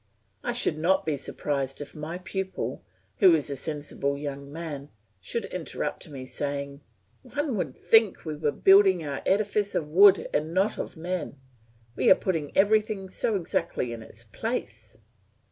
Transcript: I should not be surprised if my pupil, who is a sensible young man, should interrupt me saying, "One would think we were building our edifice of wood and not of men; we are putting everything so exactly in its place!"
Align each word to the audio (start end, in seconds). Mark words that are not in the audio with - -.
I 0.43 0.51
should 0.51 0.79
not 0.79 1.05
be 1.05 1.15
surprised 1.15 1.79
if 1.79 1.93
my 1.95 2.17
pupil, 2.17 2.83
who 3.17 3.35
is 3.35 3.51
a 3.51 3.55
sensible 3.55 4.17
young 4.17 4.51
man, 4.51 4.89
should 5.19 5.45
interrupt 5.53 6.09
me 6.09 6.25
saying, 6.25 6.81
"One 7.21 7.55
would 7.55 7.77
think 7.77 8.25
we 8.25 8.35
were 8.35 8.51
building 8.51 9.05
our 9.05 9.21
edifice 9.27 9.75
of 9.75 9.87
wood 9.89 10.27
and 10.33 10.55
not 10.55 10.79
of 10.79 10.97
men; 10.97 11.39
we 11.95 12.09
are 12.09 12.15
putting 12.15 12.51
everything 12.57 13.09
so 13.09 13.35
exactly 13.35 13.93
in 13.93 14.01
its 14.01 14.23
place!" 14.23 14.97